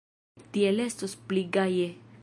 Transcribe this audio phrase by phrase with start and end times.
[0.55, 1.87] Tiel estos pli gaje.